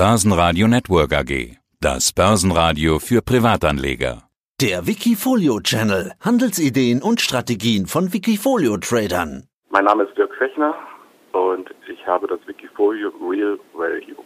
[0.00, 1.58] Börsenradio Network AG.
[1.78, 4.22] Das Börsenradio für Privatanleger.
[4.58, 6.12] Der Wikifolio Channel.
[6.24, 9.44] Handelsideen und Strategien von Wikifolio Tradern.
[9.68, 10.74] Mein Name ist Dirk Fechner
[11.32, 14.16] und ich habe das Wikifolio Real Value.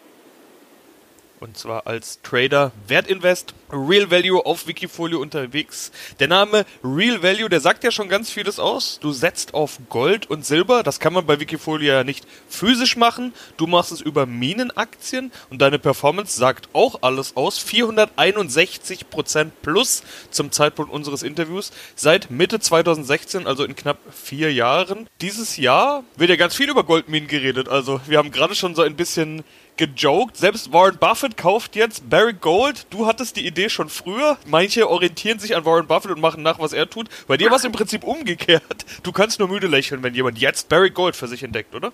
[1.45, 5.93] Und zwar als Trader Wertinvest Real Value auf Wikifolio unterwegs.
[6.19, 8.99] Der Name Real Value, der sagt ja schon ganz vieles aus.
[9.03, 10.83] Du setzt auf Gold und Silber.
[10.83, 13.35] Das kann man bei Wikifolio ja nicht physisch machen.
[13.59, 17.63] Du machst es über Minenaktien und deine Performance sagt auch alles aus.
[17.63, 25.11] 461% plus zum Zeitpunkt unseres Interviews seit Mitte 2016, also in knapp vier Jahren.
[25.21, 27.69] Dieses Jahr wird ja ganz viel über Goldminen geredet.
[27.69, 29.45] Also wir haben gerade schon so ein bisschen
[29.77, 30.37] gejoked.
[30.37, 32.87] Selbst Warren Buffett kauft jetzt Barry Gold.
[32.91, 34.37] Du hattest die Idee schon früher.
[34.47, 37.09] Manche orientieren sich an Warren Buffett und machen nach, was er tut.
[37.27, 38.87] Bei dir war es im Prinzip umgekehrt.
[39.03, 41.93] Du kannst nur müde lächeln, wenn jemand jetzt Barry Gold für sich entdeckt, oder?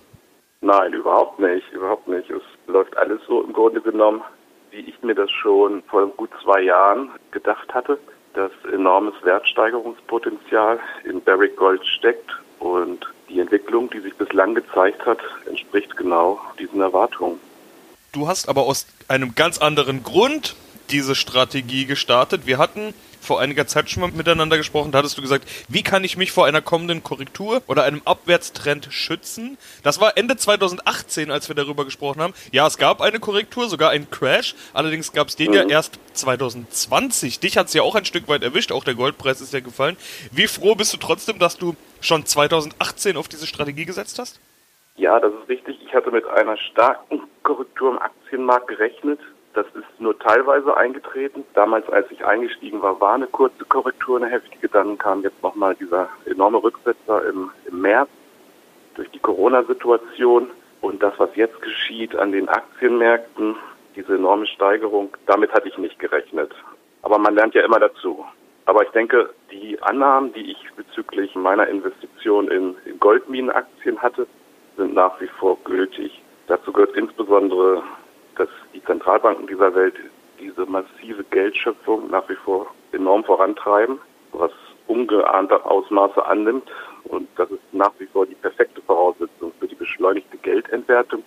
[0.61, 1.71] Nein, überhaupt nicht.
[1.71, 2.29] Überhaupt nicht.
[2.29, 4.21] Es läuft alles so im Grunde genommen,
[4.69, 7.97] wie ich mir das schon vor gut zwei Jahren gedacht hatte.
[8.33, 15.19] Dass enormes Wertsteigerungspotenzial in Barry Gold steckt und die Entwicklung, die sich bislang gezeigt hat,
[15.47, 17.39] entspricht genau diesen Erwartungen.
[18.11, 20.55] Du hast aber aus einem ganz anderen Grund
[20.89, 22.45] diese Strategie gestartet.
[22.45, 24.91] Wir hatten vor einiger Zeit schon mal miteinander gesprochen.
[24.91, 28.89] Da hattest du gesagt, wie kann ich mich vor einer kommenden Korrektur oder einem Abwärtstrend
[28.89, 29.57] schützen?
[29.83, 32.33] Das war Ende 2018, als wir darüber gesprochen haben.
[32.51, 34.55] Ja, es gab eine Korrektur, sogar einen Crash.
[34.73, 35.55] Allerdings gab es den mhm.
[35.55, 37.39] ja erst 2020.
[37.39, 38.73] Dich hat es ja auch ein Stück weit erwischt.
[38.73, 39.95] Auch der Goldpreis ist ja gefallen.
[40.31, 44.41] Wie froh bist du trotzdem, dass du schon 2018 auf diese Strategie gesetzt hast?
[44.95, 45.79] Ja, das ist richtig.
[45.83, 49.19] Ich hatte mit einer starken Korrektur im Aktienmarkt gerechnet.
[49.53, 51.43] Das ist nur teilweise eingetreten.
[51.53, 54.69] Damals, als ich eingestiegen war, war eine kurze Korrektur, eine heftige.
[54.69, 58.09] Dann kam jetzt nochmal dieser enorme Rücksetzer im, im März
[58.95, 60.49] durch die Corona-Situation.
[60.81, 63.55] Und das, was jetzt geschieht an den Aktienmärkten,
[63.95, 66.51] diese enorme Steigerung, damit hatte ich nicht gerechnet.
[67.01, 68.25] Aber man lernt ja immer dazu.
[68.65, 74.27] Aber ich denke, die Annahmen, die ich bezüglich meiner Investition in, in Goldminenaktien hatte,
[74.77, 76.21] sind nach wie vor gültig.
[76.47, 77.83] Dazu gehört insbesondere,
[78.35, 79.95] dass die Zentralbanken dieser Welt
[80.39, 83.99] diese massive Geldschöpfung nach wie vor enorm vorantreiben,
[84.31, 84.51] was
[84.87, 86.69] ungeahnte Ausmaße annimmt.
[87.05, 91.23] Und das ist nach wie vor die perfekte Voraussetzung für die beschleunigte Geldentwertung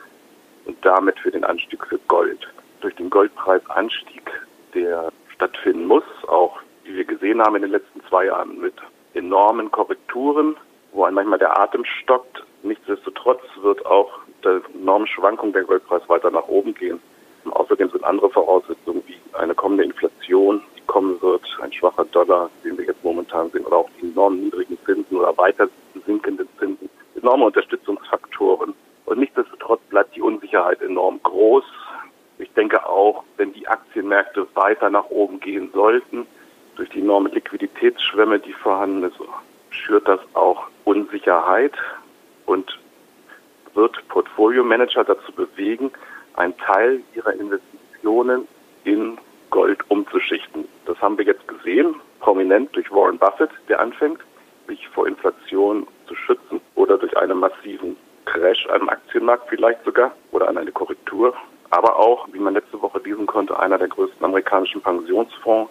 [0.64, 2.48] und damit für den Anstieg für Gold.
[2.80, 4.30] Durch den Goldpreisanstieg,
[4.74, 8.74] der stattfinden muss, auch wie wir gesehen haben in den letzten zwei Jahren mit
[9.14, 10.56] enormen Korrekturen,
[10.92, 14.10] wo manchmal der Atem stockt, Nichtsdestotrotz wird auch
[14.42, 16.98] der enorme Schwankung der Goldpreis weiter nach oben gehen.
[17.50, 22.78] Außerdem sind andere Voraussetzungen wie eine kommende Inflation, die kommen wird, ein schwacher Dollar, den
[22.78, 25.68] wir jetzt momentan sehen, oder auch die enorm niedrigen Zinsen oder weiter
[26.06, 26.88] sinkenden Zinsen,
[27.20, 28.72] enorme Unterstützungsfaktoren.
[29.04, 31.64] Und nichtsdestotrotz bleibt die Unsicherheit enorm groß.
[32.38, 36.26] Ich denke auch, wenn die Aktienmärkte weiter nach oben gehen sollten,
[36.76, 39.16] durch die enorme Liquiditätsschwemme, die vorhanden ist,
[39.68, 41.74] schürt das auch Unsicherheit
[42.46, 42.78] und
[43.74, 45.90] wird Portfolio-Manager dazu bewegen,
[46.34, 48.46] einen Teil ihrer Investitionen
[48.84, 49.18] in
[49.50, 50.66] Gold umzuschichten.
[50.86, 54.20] Das haben wir jetzt gesehen, prominent durch Warren Buffett, der anfängt,
[54.66, 60.48] sich vor Inflation zu schützen oder durch einen massiven Crash am Aktienmarkt vielleicht sogar oder
[60.48, 61.34] an eine Korrektur.
[61.70, 65.70] Aber auch, wie man letzte Woche lesen konnte, einer der größten amerikanischen Pensionsfonds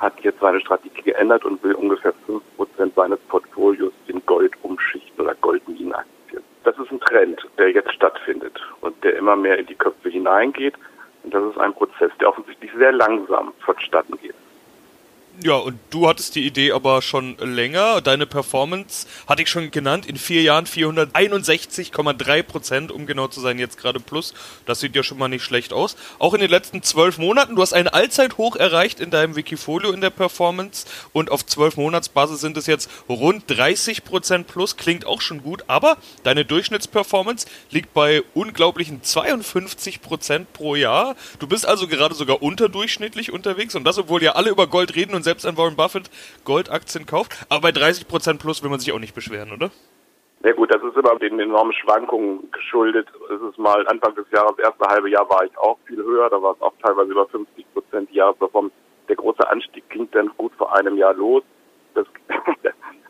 [0.00, 5.34] hat jetzt seine Strategie geändert und will ungefähr 5% seines Portfolios in Gold umschichten oder
[5.36, 6.42] Goldminenaktien.
[6.64, 10.74] Das ist ein Trend, der jetzt stattfindet und der immer mehr in die Köpfe hineingeht.
[11.22, 14.34] Und das ist ein Prozess, der offensichtlich sehr langsam vonstatten geht.
[15.42, 18.02] Ja, und du hattest die Idee aber schon länger.
[18.02, 20.04] Deine Performance hatte ich schon genannt.
[20.04, 24.34] In vier Jahren 461,3 Prozent, um genau zu sein, jetzt gerade plus.
[24.66, 25.96] Das sieht ja schon mal nicht schlecht aus.
[26.18, 27.56] Auch in den letzten zwölf Monaten.
[27.56, 30.86] Du hast einen Allzeithoch erreicht in deinem Wikifolio in der Performance.
[31.14, 34.76] Und auf zwölf Monatsbasis sind es jetzt rund 30 Prozent plus.
[34.76, 35.64] Klingt auch schon gut.
[35.68, 41.16] Aber deine Durchschnittsperformance liegt bei unglaublichen 52 Prozent pro Jahr.
[41.38, 43.74] Du bist also gerade sogar unterdurchschnittlich unterwegs.
[43.74, 46.10] Und das, obwohl ja alle über Gold reden und selbst ein Warren Buffett
[46.44, 47.46] Goldaktien kauft.
[47.48, 49.70] Aber bei 30% plus will man sich auch nicht beschweren, oder?
[50.42, 53.06] Ja gut, das ist immer den enormen Schwankungen geschuldet.
[53.32, 56.28] Es ist mal Anfang des Jahres, das erste halbe Jahr war ich auch viel höher,
[56.30, 58.74] da war es auch teilweise über 50 Prozent die Jahresperformance.
[59.08, 61.44] Der große Anstieg ging dann gut vor einem Jahr los.
[61.94, 62.06] Das,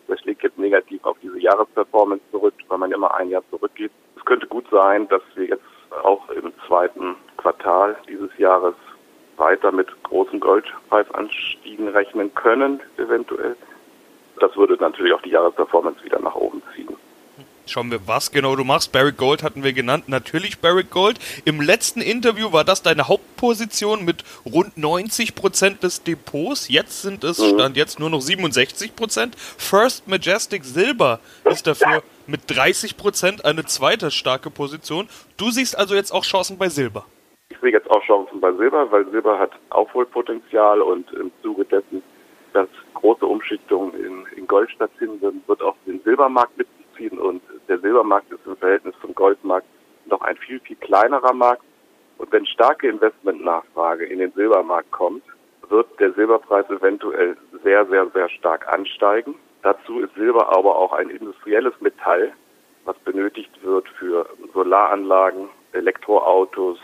[0.08, 3.93] das schlägt jetzt negativ auf diese Jahresperformance zurück, weil man immer ein Jahr zurückgeht.
[4.16, 5.64] Es könnte gut sein, dass wir jetzt
[6.02, 8.75] auch im zweiten Quartal dieses Jahres
[9.40, 13.56] weiter mit großen Goldpreisanstiegen rechnen können, eventuell.
[14.38, 16.88] Das würde natürlich auch die Jahresperformance wieder nach oben ziehen.
[17.71, 18.91] Schauen wir, was genau du machst.
[18.91, 20.09] Barrick Gold hatten wir genannt.
[20.09, 21.21] Natürlich Barrick Gold.
[21.44, 26.69] Im letzten Interview war das deine Hauptposition mit rund 90 Prozent des Depots.
[26.69, 27.55] Jetzt sind es, mhm.
[27.55, 29.37] stand jetzt nur noch 67 Prozent.
[29.38, 35.09] First Majestic Silber ist dafür mit 30 Prozent eine zweite starke Position.
[35.37, 37.06] Du siehst also jetzt auch Chancen bei Silber.
[37.61, 42.03] Ich sehe jetzt auch Chancen bei Silber, weil Silber hat Aufholpotenzial und im Zuge dessen,
[42.55, 48.33] dass große Umschichtungen in, in Gold stattfinden, wird auch den Silbermarkt mitziehen und der Silbermarkt
[48.33, 49.67] ist im Verhältnis zum Goldmarkt
[50.07, 51.61] noch ein viel, viel kleinerer Markt.
[52.17, 55.23] Und wenn starke Investmentnachfrage in den Silbermarkt kommt,
[55.69, 59.35] wird der Silberpreis eventuell sehr, sehr, sehr stark ansteigen.
[59.61, 62.33] Dazu ist Silber aber auch ein industrielles Metall,
[62.87, 64.25] was benötigt wird für
[64.55, 66.79] Solaranlagen, Elektroautos.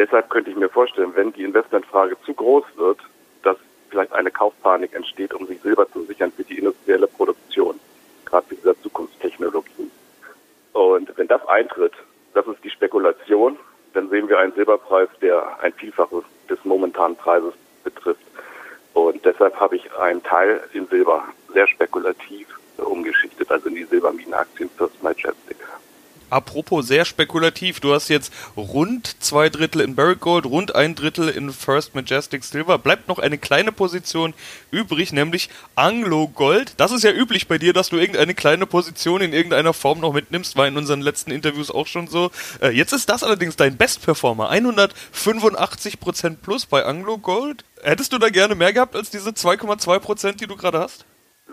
[0.00, 2.98] Deshalb könnte ich mir vorstellen, wenn die Investmentfrage zu groß wird,
[3.42, 3.58] dass
[3.90, 7.78] vielleicht eine Kaufpanik entsteht, um sich Silber zu sichern für die industrielle Produktion,
[8.24, 9.90] gerade für dieser Zukunftstechnologie.
[10.72, 11.92] Und wenn das eintritt,
[12.32, 13.58] das ist die Spekulation,
[13.92, 17.52] dann sehen wir einen Silberpreis, der ein Vielfaches des momentanen Preises
[17.84, 18.24] betrifft.
[18.94, 22.48] Und deshalb habe ich einen Teil in Silber sehr spekulativ
[22.78, 25.58] umgeschichtet, also in die Silberminenaktien First Majestic.
[26.30, 31.28] Apropos sehr spekulativ, du hast jetzt rund zwei Drittel in Barrick Gold, rund ein Drittel
[31.28, 32.78] in First Majestic Silver.
[32.78, 34.32] Bleibt noch eine kleine Position
[34.70, 36.74] übrig, nämlich Anglo Gold.
[36.78, 40.12] Das ist ja üblich bei dir, dass du irgendeine kleine Position in irgendeiner Form noch
[40.12, 42.30] mitnimmst, war in unseren letzten Interviews auch schon so.
[42.62, 44.50] Äh, jetzt ist das allerdings dein Bestperformer.
[44.52, 47.64] 185% plus bei Anglo Gold.
[47.82, 51.04] Hättest du da gerne mehr gehabt als diese 2,2%, die du gerade hast?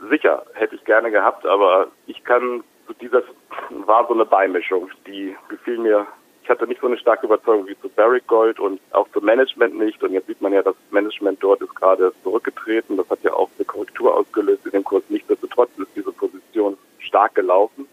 [0.10, 2.64] Sicher, hätte ich gerne gehabt, aber ich kann
[2.94, 3.24] dieser
[3.70, 6.08] war so eine Beimischung, die gefiel mir.
[6.44, 9.78] Ich hatte nicht so eine starke Überzeugung wie zu Barrick Gold und auch zum Management
[9.78, 10.02] nicht.
[10.02, 12.96] Und jetzt sieht man ja, das Management dort ist gerade zurückgetreten.
[12.96, 15.04] Das hat ja auch eine Korrektur ausgelöst in dem Kurs.
[15.10, 17.88] Nichtsdestotrotz ist diese Position stark gelaufen.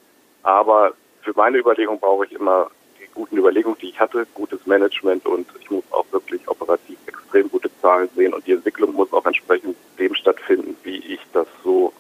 [0.45, 0.93] Aber
[1.23, 2.71] für meine Überlegung brauche ich immer
[3.01, 7.51] die guten Überlegungen, die ich hatte, gutes Management und ich muss auch wirklich operativ extrem
[7.51, 11.93] gute Zahlen sehen und die Entwicklung muss auch entsprechend dem stattfinden, wie ich das so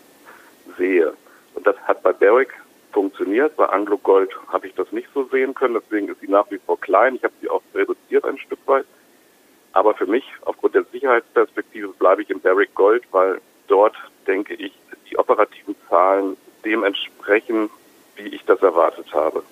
[0.76, 1.14] sehe.
[1.55, 2.52] Und das hat bei Barrick
[2.93, 3.56] funktioniert.
[3.56, 6.58] Bei Anglo Gold habe ich das nicht so sehen können, deswegen ist sie nach wie
[6.58, 7.17] vor klein.
[7.17, 8.87] Ich habe sie auch reduziert ein Stück weit.
[9.73, 14.73] Aber für mich, aufgrund der Sicherheitsperspektive, bleibe ich im Barrick Gold, weil dort, denke ich,
[15.11, 17.70] die operativen Zahlen dem entsprechen,
[18.34, 19.44] wie ich das erwartet habe.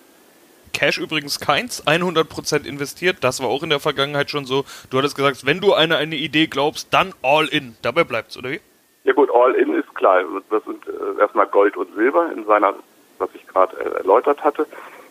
[0.72, 3.18] Cash übrigens keins, 100% investiert.
[3.20, 4.64] Das war auch in der Vergangenheit schon so.
[4.90, 7.76] Du hattest gesagt, wenn du eine, eine Idee glaubst, dann all in.
[7.82, 8.60] Dabei bleibt's, oder wie?
[9.04, 10.24] Ja gut, all in ist klar.
[10.50, 12.74] Das sind äh, erstmal Gold und Silber in seiner
[13.18, 14.66] was ich gerade äh, erläutert hatte.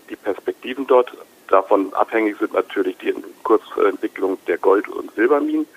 [0.10, 1.16] Die Perspektiven dort
[1.48, 3.14] davon abhängig sind natürlich die
[3.44, 5.68] Kursentwicklung der Gold- und Silberminen.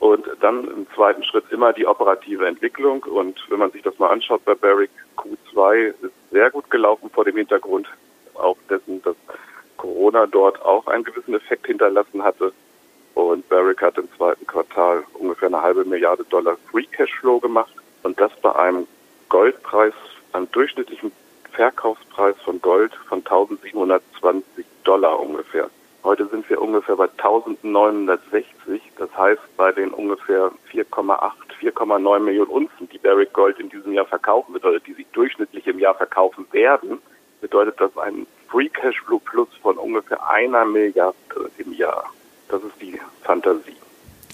[0.00, 3.04] Und dann im zweiten Schritt immer die operative Entwicklung.
[3.04, 7.24] Und wenn man sich das mal anschaut bei Barrick, Q2 ist sehr gut gelaufen vor
[7.24, 7.88] dem Hintergrund
[8.34, 9.16] auch dessen, dass
[9.76, 12.52] Corona dort auch einen gewissen Effekt hinterlassen hatte.
[13.14, 17.74] Und Barrick hat im zweiten Quartal ungefähr eine halbe Milliarde Dollar Free Cashflow gemacht.
[18.02, 18.86] Und das bei einem
[19.28, 19.94] Goldpreis,
[20.32, 21.12] einem durchschnittlichen
[21.52, 25.68] Verkaufspreis von Gold von 1720 Dollar ungefähr.
[26.04, 28.82] Heute sind wir ungefähr bei 1960.
[28.96, 31.32] Das heißt, bei den ungefähr 4,8,
[31.62, 35.66] 4,9 Millionen Unzen, die Barrick Gold in diesem Jahr verkaufen wird oder die sie durchschnittlich
[35.66, 36.98] im Jahr verkaufen werden,
[37.40, 41.16] bedeutet das ein Free Cashflow Plus von ungefähr einer Milliarde
[41.58, 42.12] im Jahr.
[42.48, 43.76] Das ist die Fantasie.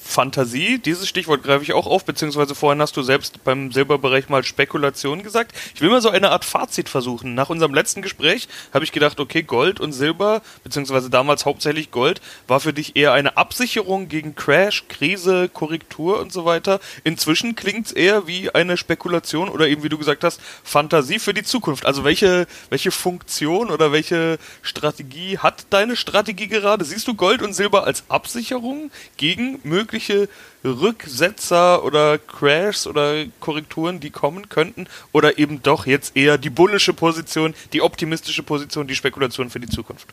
[0.03, 4.43] Fantasie, dieses Stichwort greife ich auch auf, beziehungsweise vorhin hast du selbst beim Silberbereich mal
[4.43, 5.55] Spekulation gesagt.
[5.75, 7.35] Ich will mal so eine Art Fazit versuchen.
[7.35, 12.21] Nach unserem letzten Gespräch habe ich gedacht, okay, Gold und Silber, beziehungsweise damals hauptsächlich Gold,
[12.47, 16.81] war für dich eher eine Absicherung gegen Crash, Krise, Korrektur und so weiter.
[17.05, 21.35] Inzwischen klingt es eher wie eine Spekulation oder eben, wie du gesagt hast, Fantasie für
[21.35, 21.85] die Zukunft.
[21.85, 26.85] Also welche, welche Funktion oder welche Strategie hat deine Strategie gerade?
[26.85, 30.29] Siehst du Gold und Silber als Absicherung gegen mögliche mögliche
[30.65, 34.87] Rücksetzer oder Crashs oder Korrekturen, die kommen könnten?
[35.13, 39.69] Oder eben doch jetzt eher die bullische Position, die optimistische Position, die Spekulation für die
[39.69, 40.09] Zukunft?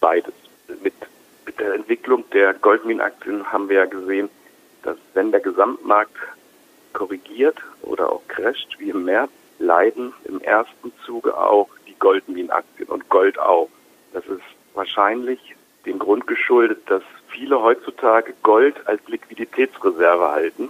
[0.00, 0.34] Beides.
[0.82, 0.94] Mit,
[1.46, 4.28] mit der Entwicklung der Goldminenaktien haben wir ja gesehen,
[4.82, 6.16] dass wenn der Gesamtmarkt
[6.92, 13.08] korrigiert oder auch crasht, wie im März, leiden im ersten Zuge auch die Goldminenaktien und
[13.08, 13.68] Gold auch.
[14.12, 14.42] Das ist
[14.74, 15.54] wahrscheinlich
[15.86, 17.02] dem Grund geschuldet, dass
[17.34, 20.68] viele heutzutage Gold als Liquiditätsreserve halten.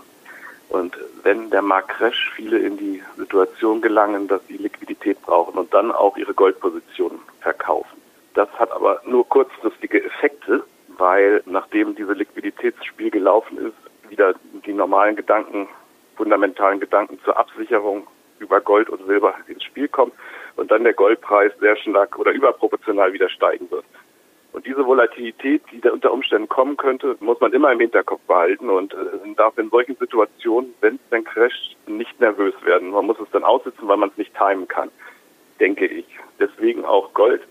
[0.71, 5.73] Und wenn der Markt crasht, viele in die Situation gelangen, dass sie Liquidität brauchen und
[5.75, 8.01] dann auch ihre Goldpositionen verkaufen.
[8.33, 14.35] Das hat aber nur kurzfristige Effekte, weil nachdem diese Liquiditätsspiel gelaufen ist, wieder
[14.67, 15.69] die normalen Gedanken,
[16.17, 18.07] fundamentalen Gedanken zur Absicherung
[18.39, 20.13] über Gold und Silber ins Spiel kommen.
[20.57, 23.85] und dann der Goldpreis sehr stark oder überproportional wieder steigen wird.
[24.55, 28.71] Und diese Volatilität, die da unter Umständen kommen könnte, muss man immer im Hinterkopf behalten
[28.71, 32.91] und äh, darf in solchen Situationen, wenn es dann crasht, nicht nervös werden.
[32.91, 34.91] Man muss es dann aussitzen, weil man es nicht timen kann,
[35.59, 36.07] denke ich.
[36.39, 37.43] Deswegen auch Gold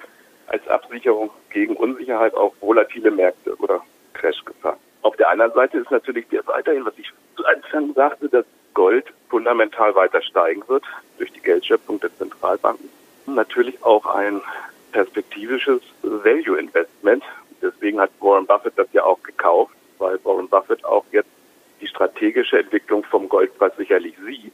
[0.47, 3.81] als Absicherung gegen Unsicherheit auf volatile Märkte oder
[4.13, 4.77] Crashgefahr.
[5.01, 9.07] Auf der anderen Seite ist natürlich der weiterhin, was ich zu Anfang sagte, dass Gold
[9.27, 10.85] fundamental weiter steigen wird
[11.17, 12.87] durch die Geldschöpfung der Zentralbanken.
[13.25, 14.39] Natürlich auch ein
[14.93, 17.23] perspektivisches Value Investment.
[17.61, 21.29] Deswegen hat Warren Buffett das ja auch gekauft, weil Warren Buffett auch jetzt
[21.81, 24.53] die strategische Entwicklung vom Goldpreis sicherlich sieht.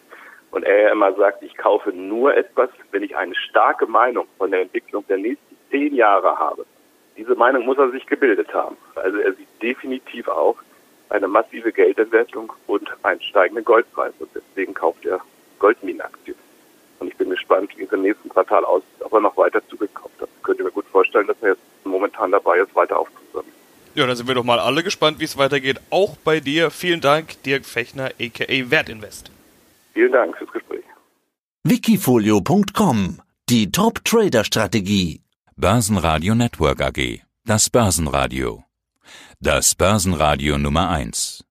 [0.51, 4.49] Und er ja immer sagt, ich kaufe nur etwas, wenn ich eine starke Meinung von
[4.49, 6.65] der Entwicklung der nächsten zehn Jahre habe.
[7.17, 8.77] Diese Meinung muss er sich gebildet haben.
[8.95, 10.55] Also er sieht definitiv auch
[11.09, 14.13] eine massive Geldentwertung und einen steigenden Goldpreis.
[14.19, 15.19] Und deswegen kauft er
[15.59, 16.37] Goldminenaktien.
[16.99, 20.19] Und ich bin gespannt, wie es im nächsten Quartal aussieht, ob er noch weiter zugekauft
[20.19, 20.29] hat.
[20.37, 23.53] Ich könnte mir gut vorstellen, dass er jetzt momentan dabei ist, weiter aufzusammeln.
[23.95, 25.79] Ja, dann sind wir doch mal alle gespannt, wie es weitergeht.
[25.89, 26.71] Auch bei dir.
[26.71, 28.71] Vielen Dank, Dirk Fechner, a.k.a.
[28.71, 29.31] Wertinvest.
[29.93, 30.83] Vielen Dank fürs Gespräch.
[31.63, 35.21] Wikifolio.com Die Top-Trader-Strategie.
[35.55, 37.21] Börsenradio Network AG.
[37.45, 38.63] Das Börsenradio.
[39.39, 41.43] Das Börsenradio Nummer 1.